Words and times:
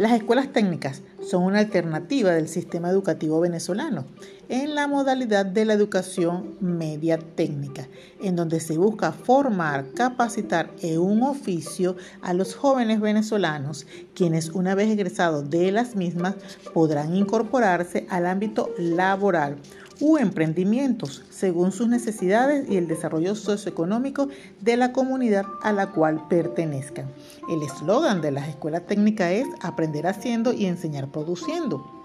Las 0.00 0.12
escuelas 0.12 0.50
técnicas 0.50 1.02
son 1.20 1.42
una 1.42 1.58
alternativa 1.58 2.30
del 2.30 2.48
sistema 2.48 2.88
educativo 2.88 3.38
venezolano 3.38 4.06
en 4.48 4.74
la 4.74 4.86
modalidad 4.86 5.44
de 5.44 5.66
la 5.66 5.74
educación 5.74 6.56
media 6.58 7.18
técnica, 7.18 7.86
en 8.22 8.34
donde 8.34 8.60
se 8.60 8.78
busca 8.78 9.12
formar, 9.12 9.92
capacitar 9.92 10.70
en 10.80 11.00
un 11.00 11.22
oficio 11.22 11.98
a 12.22 12.32
los 12.32 12.54
jóvenes 12.54 12.98
venezolanos, 13.02 13.86
quienes 14.14 14.48
una 14.48 14.74
vez 14.74 14.88
egresados 14.88 15.50
de 15.50 15.70
las 15.70 15.94
mismas 15.96 16.36
podrán 16.72 17.14
incorporarse 17.14 18.06
al 18.08 18.24
ámbito 18.24 18.70
laboral 18.78 19.56
u 20.00 20.16
emprendimientos 20.16 21.22
según 21.30 21.72
sus 21.72 21.88
necesidades 21.88 22.68
y 22.68 22.76
el 22.76 22.88
desarrollo 22.88 23.34
socioeconómico 23.34 24.28
de 24.60 24.76
la 24.76 24.92
comunidad 24.92 25.44
a 25.62 25.72
la 25.72 25.88
cual 25.88 26.26
pertenezcan. 26.28 27.06
El 27.48 27.62
eslogan 27.62 28.20
de 28.20 28.30
las 28.30 28.48
escuelas 28.48 28.86
técnicas 28.86 29.32
es 29.32 29.46
aprender 29.60 30.06
haciendo 30.06 30.52
y 30.52 30.66
enseñar 30.66 31.08
produciendo. 31.08 32.00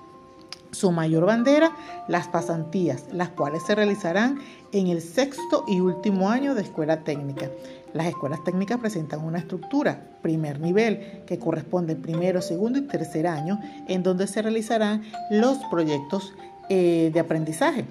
Su 0.72 0.91
mayor 0.91 1.26
bandera, 1.26 1.72
las 2.09 2.27
pasantías, 2.27 3.05
las 3.13 3.30
cuales 3.30 3.63
se 3.66 3.76
realizarán 3.76 4.39
en 4.73 4.88
el 4.88 5.02
sexto 5.02 5.64
y 5.67 5.80
último 5.80 6.30
año 6.30 6.53
de 6.53 6.64
escuela 6.64 7.05
técnica. 7.05 7.50
Las 7.94 8.08
escuelas 8.08 8.44
técnicas 8.44 8.80
presentan 8.80 9.23
una 9.23 9.38
estructura, 9.39 10.17
primer 10.22 10.59
nivel, 10.59 11.23
que 11.25 11.39
corresponde 11.39 11.95
primero, 11.95 12.41
segundo 12.41 12.77
y 12.77 12.81
tercer 12.81 13.25
año, 13.25 13.58
en 13.88 14.03
donde 14.03 14.27
se 14.27 14.41
realizarán 14.41 15.03
los 15.30 15.59
proyectos 15.72 16.34
eh, 16.69 17.11
de 17.13 17.19
aprendizaje. 17.19 17.85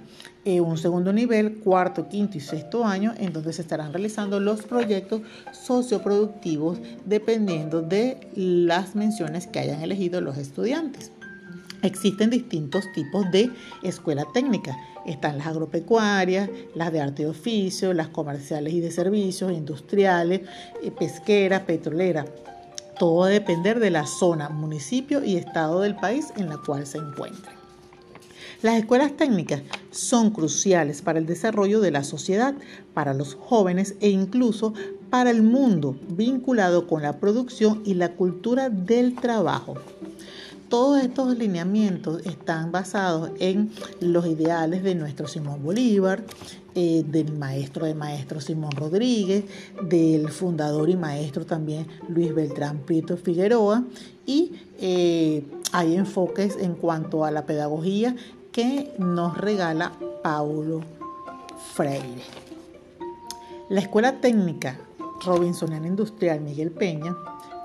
Eh, 0.46 0.60
un 0.60 0.76
segundo 0.76 1.12
nivel, 1.12 1.60
cuarto, 1.60 2.08
quinto 2.08 2.36
y 2.36 2.40
sexto 2.40 2.84
año, 2.84 3.14
en 3.16 3.32
donde 3.32 3.54
se 3.54 3.62
estarán 3.62 3.94
realizando 3.94 4.40
los 4.40 4.62
proyectos 4.62 5.22
socioproductivos 5.52 6.78
dependiendo 7.06 7.80
de 7.80 8.28
las 8.34 8.94
menciones 8.94 9.46
que 9.46 9.60
hayan 9.60 9.80
elegido 9.80 10.20
los 10.20 10.36
estudiantes. 10.36 11.12
Existen 11.80 12.28
distintos 12.28 12.84
tipos 12.92 13.30
de 13.30 13.50
escuela 13.82 14.26
técnica. 14.34 14.76
Están 15.06 15.38
las 15.38 15.46
agropecuarias, 15.46 16.50
las 16.74 16.92
de 16.92 17.00
arte 17.00 17.22
y 17.22 17.26
oficio, 17.26 17.94
las 17.94 18.08
comerciales 18.08 18.74
y 18.74 18.80
de 18.80 18.90
servicios, 18.90 19.50
industriales, 19.50 20.42
eh, 20.82 20.90
pesquera, 20.90 21.64
petrolera. 21.64 22.26
Todo 22.98 23.20
va 23.20 23.26
a 23.26 23.30
depender 23.30 23.80
de 23.80 23.90
la 23.90 24.06
zona, 24.06 24.50
municipio 24.50 25.24
y 25.24 25.36
estado 25.36 25.80
del 25.80 25.96
país 25.96 26.32
en 26.36 26.48
la 26.48 26.58
cual 26.58 26.86
se 26.86 26.98
encuentren. 26.98 27.63
Las 28.64 28.78
escuelas 28.78 29.14
técnicas 29.14 29.60
son 29.90 30.30
cruciales 30.30 31.02
para 31.02 31.18
el 31.18 31.26
desarrollo 31.26 31.82
de 31.82 31.90
la 31.90 32.02
sociedad, 32.02 32.54
para 32.94 33.12
los 33.12 33.34
jóvenes 33.34 33.94
e 34.00 34.08
incluso 34.08 34.72
para 35.10 35.28
el 35.28 35.42
mundo 35.42 35.98
vinculado 36.08 36.86
con 36.86 37.02
la 37.02 37.20
producción 37.20 37.82
y 37.84 37.92
la 37.92 38.12
cultura 38.12 38.70
del 38.70 39.16
trabajo. 39.16 39.74
Todos 40.70 41.02
estos 41.02 41.36
lineamientos 41.36 42.24
están 42.24 42.72
basados 42.72 43.32
en 43.38 43.70
los 44.00 44.26
ideales 44.26 44.82
de 44.82 44.94
nuestro 44.94 45.28
Simón 45.28 45.62
Bolívar, 45.62 46.24
eh, 46.74 47.04
del 47.06 47.36
maestro 47.36 47.84
de 47.84 47.94
maestro 47.94 48.40
Simón 48.40 48.72
Rodríguez, 48.72 49.44
del 49.82 50.30
fundador 50.30 50.88
y 50.88 50.96
maestro 50.96 51.44
también 51.44 51.86
Luis 52.08 52.34
Beltrán 52.34 52.78
Prieto 52.78 53.18
Figueroa 53.18 53.84
y 54.24 54.52
eh, 54.80 55.44
hay 55.70 55.96
enfoques 55.96 56.56
en 56.56 56.72
cuanto 56.74 57.26
a 57.26 57.30
la 57.30 57.44
pedagogía 57.44 58.16
que 58.54 58.94
nos 58.98 59.36
regala 59.36 59.90
Paulo 60.22 60.80
Freire. 61.72 62.22
La 63.68 63.80
Escuela 63.80 64.20
Técnica 64.20 64.78
Robinsoniana 65.24 65.88
Industrial 65.88 66.40
Miguel 66.40 66.70
Peña, 66.70 67.16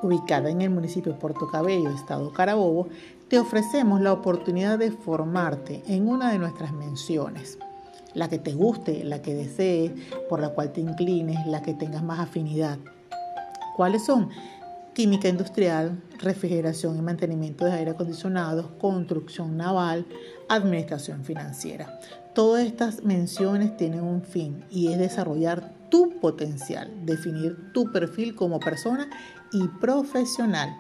ubicada 0.02 0.50
en 0.50 0.64
el 0.64 0.72
municipio 0.72 1.14
de 1.14 1.20
Puerto 1.20 1.48
Cabello, 1.48 1.92
estado 1.92 2.34
Carabobo, 2.34 2.88
te 3.28 3.38
ofrecemos 3.38 4.02
la 4.02 4.12
oportunidad 4.12 4.80
de 4.80 4.90
formarte 4.90 5.84
en 5.86 6.08
una 6.08 6.32
de 6.32 6.40
nuestras 6.40 6.74
menciones, 6.74 7.60
la 8.16 8.28
que 8.28 8.40
te 8.40 8.54
guste, 8.54 9.04
la 9.04 9.22
que 9.22 9.36
desees, 9.36 9.92
por 10.28 10.40
la 10.40 10.50
cual 10.50 10.74
te 10.74 10.82
inclines, 10.82 11.46
la 11.46 11.62
que 11.62 11.76
tengas 11.76 12.02
más 12.02 12.20
afinidad. 12.20 12.80
¿Cuáles 13.76 14.06
son? 14.06 14.30
Química 15.00 15.30
industrial, 15.30 16.04
refrigeración 16.18 16.98
y 16.98 17.02
mantenimiento 17.02 17.64
de 17.64 17.72
aire 17.72 17.92
acondicionado, 17.92 18.78
construcción 18.78 19.56
naval, 19.56 20.06
administración 20.50 21.24
financiera. 21.24 22.02
Todas 22.36 22.66
estas 22.66 23.02
menciones 23.06 23.78
tienen 23.78 24.02
un 24.02 24.22
fin 24.22 24.66
y 24.70 24.92
es 24.92 25.00
desarrollar 25.00 25.74
tu 25.90 26.20
potencial, 26.20 26.92
definir 27.06 27.72
tu 27.72 27.90
perfil 27.94 28.36
como 28.36 28.60
persona 28.60 29.10
y 29.54 29.70
profesional. 29.80 30.76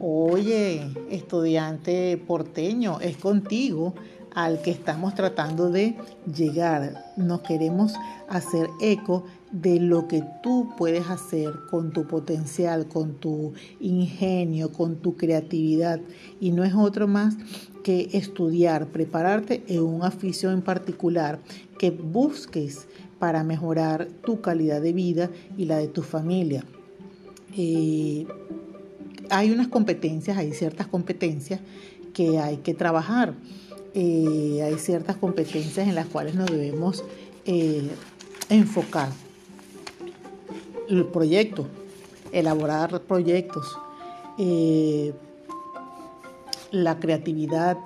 Oye, 0.00 0.94
estudiante 1.10 2.16
porteño, 2.28 3.00
es 3.00 3.16
contigo 3.16 3.96
al 4.38 4.62
que 4.62 4.70
estamos 4.70 5.16
tratando 5.16 5.68
de 5.68 5.96
llegar. 6.32 7.12
Nos 7.16 7.40
queremos 7.40 7.94
hacer 8.28 8.68
eco 8.80 9.24
de 9.50 9.80
lo 9.80 10.06
que 10.06 10.22
tú 10.44 10.74
puedes 10.78 11.08
hacer 11.10 11.52
con 11.68 11.90
tu 11.90 12.06
potencial, 12.06 12.86
con 12.86 13.14
tu 13.14 13.54
ingenio, 13.80 14.70
con 14.70 14.94
tu 14.94 15.16
creatividad. 15.16 16.00
Y 16.38 16.52
no 16.52 16.62
es 16.62 16.72
otro 16.72 17.08
más 17.08 17.34
que 17.82 18.10
estudiar, 18.12 18.86
prepararte 18.86 19.64
en 19.66 19.82
un 19.82 20.02
oficio 20.02 20.52
en 20.52 20.62
particular 20.62 21.40
que 21.76 21.90
busques 21.90 22.86
para 23.18 23.42
mejorar 23.42 24.06
tu 24.22 24.40
calidad 24.40 24.80
de 24.80 24.92
vida 24.92 25.30
y 25.56 25.64
la 25.64 25.78
de 25.78 25.88
tu 25.88 26.02
familia. 26.02 26.64
Eh, 27.56 28.24
hay 29.30 29.50
unas 29.50 29.66
competencias, 29.66 30.38
hay 30.38 30.52
ciertas 30.52 30.86
competencias 30.86 31.60
que 32.14 32.38
hay 32.38 32.58
que 32.58 32.74
trabajar. 32.74 33.34
Eh, 34.00 34.62
hay 34.62 34.78
ciertas 34.78 35.16
competencias 35.16 35.88
en 35.88 35.96
las 35.96 36.06
cuales 36.06 36.36
nos 36.36 36.46
debemos 36.48 37.02
eh, 37.46 37.90
enfocar. 38.48 39.08
El 40.88 41.04
proyecto, 41.06 41.66
elaborar 42.30 43.00
proyectos, 43.02 43.76
eh, 44.38 45.12
la 46.70 47.00
creatividad, 47.00 47.76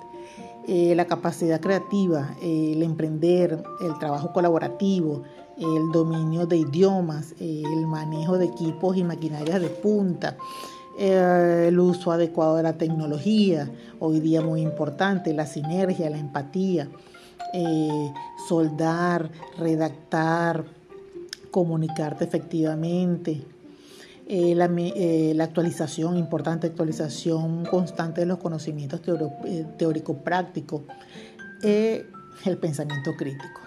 la 0.67 1.05
capacidad 1.07 1.59
creativa, 1.59 2.37
el 2.43 2.83
emprender, 2.83 3.63
el 3.81 3.97
trabajo 3.97 4.31
colaborativo, 4.33 5.23
el 5.57 5.91
dominio 5.91 6.45
de 6.45 6.57
idiomas, 6.57 7.33
el 7.39 7.87
manejo 7.87 8.37
de 8.37 8.45
equipos 8.45 8.95
y 8.95 9.03
maquinarias 9.03 9.59
de 9.59 9.67
punta, 9.67 10.37
eh, 10.97 11.65
el 11.69 11.79
uso 11.79 12.11
adecuado 12.11 12.57
de 12.57 12.63
la 12.63 12.73
tecnología, 12.73 13.69
hoy 13.99 14.19
día 14.19 14.41
muy 14.41 14.61
importante, 14.61 15.33
la 15.33 15.47
sinergia, 15.47 16.09
la 16.09 16.19
empatía, 16.19 16.87
eh, 17.53 18.13
soldar, 18.47 19.31
redactar, 19.57 20.65
comunicarte 21.49 22.25
efectivamente, 22.25 23.41
eh, 24.27 24.53
la, 24.55 25.43
actualización, 25.43 26.17
importante 26.17 26.67
actualización 26.67 27.65
constante 27.65 28.21
de 28.21 28.27
los 28.27 28.37
conocimientos 28.37 29.01
teórico-prácticos, 29.77 30.83
el 31.63 32.57
pensamiento 32.59 33.15
crítico. 33.17 33.62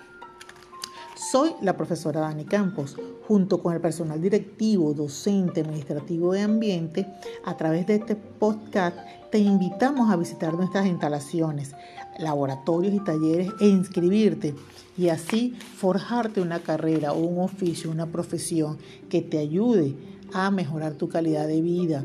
Soy 1.33 1.55
la 1.61 1.77
profesora 1.77 2.21
Dani 2.21 2.45
Campos. 2.45 2.97
Junto 3.27 3.61
con 3.61 3.75
el 3.75 3.81
personal 3.81 4.23
directivo, 4.23 4.95
docente, 4.95 5.63
administrativo 5.63 6.33
de 6.33 6.43
ambiente, 6.43 7.05
a 7.45 7.57
través 7.57 7.85
de 7.89 7.97
este 7.97 8.15
podcast 8.15 8.97
te 9.33 9.39
invitamos 9.39 10.09
a 10.09 10.17
visitar 10.17 10.55
nuestras 10.55 10.87
instalaciones, 10.87 11.73
laboratorios 12.21 12.95
y 12.95 13.01
talleres 13.01 13.51
e 13.59 13.67
inscribirte 13.67 14.55
y 14.97 15.09
así 15.09 15.57
forjarte 15.77 16.41
una 16.41 16.61
carrera 16.61 17.13
o 17.13 17.19
un 17.19 17.41
oficio, 17.41 17.91
una 17.91 18.07
profesión 18.07 18.79
que 19.11 19.21
te 19.21 19.39
ayude 19.39 19.97
a 20.33 20.53
mejorar 20.53 20.95
tu 20.95 21.09
calidad 21.09 21.49
de 21.49 21.61
vida 21.61 22.05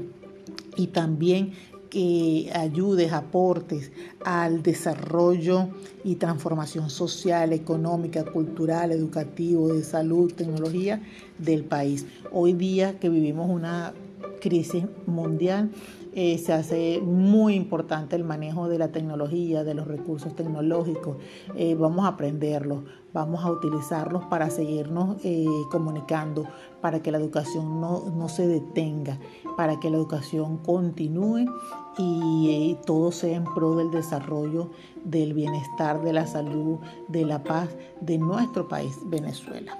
y 0.77 0.87
también 0.87 1.53
que 1.91 2.49
ayudes, 2.55 3.11
aportes 3.11 3.91
al 4.25 4.63
desarrollo 4.63 5.67
y 6.03 6.15
transformación 6.15 6.89
social, 6.89 7.53
económica, 7.53 8.23
cultural, 8.23 8.91
educativo, 8.91 9.71
de 9.73 9.83
salud, 9.83 10.33
tecnología 10.33 11.01
del 11.37 11.65
país. 11.65 12.07
Hoy 12.31 12.53
día 12.53 12.97
que 12.99 13.09
vivimos 13.09 13.49
una 13.49 13.93
crisis 14.41 14.85
mundial, 15.05 15.71
eh, 16.13 16.37
se 16.37 16.51
hace 16.51 16.99
muy 17.01 17.53
importante 17.53 18.17
el 18.17 18.25
manejo 18.25 18.67
de 18.67 18.77
la 18.77 18.89
tecnología, 18.89 19.63
de 19.63 19.73
los 19.73 19.87
recursos 19.87 20.35
tecnológicos. 20.35 21.15
Eh, 21.55 21.75
vamos 21.75 22.03
a 22.03 22.09
aprenderlos, 22.09 22.83
vamos 23.13 23.45
a 23.45 23.51
utilizarlos 23.51 24.25
para 24.25 24.49
seguirnos 24.49 25.17
eh, 25.23 25.45
comunicando, 25.71 26.45
para 26.81 27.01
que 27.01 27.13
la 27.13 27.17
educación 27.17 27.79
no, 27.79 28.09
no, 28.09 28.27
se 28.27 28.45
detenga, 28.45 29.19
para 29.55 29.79
que 29.79 29.89
la 29.89 29.95
educación 29.95 30.57
continúe 30.57 31.45
y 31.97 32.77
todo 32.85 33.11
sea 33.11 33.37
en 33.37 33.45
pro 33.45 33.75
del 33.75 33.91
desarrollo, 33.91 34.71
del 35.05 35.33
bienestar, 35.33 36.01
de 36.01 36.11
la 36.11 36.25
salud, 36.25 36.79
de 37.07 37.25
la 37.25 37.43
paz 37.43 37.69
de 38.01 38.17
nuestro 38.17 38.67
país, 38.67 38.97
Venezuela. 39.05 39.77